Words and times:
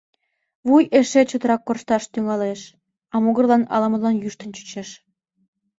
Вуй 0.67 0.83
эше 0.99 1.21
чотрак 1.29 1.61
коршташ 1.67 2.03
тӱҥалеш, 2.13 2.61
а 3.13 3.15
могырлан 3.23 3.63
ала-молан 3.75 4.15
йӱштын 4.23 4.49
чучеш. 4.55 4.89